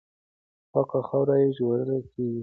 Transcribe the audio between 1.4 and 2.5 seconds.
یې ژغورل کېږي.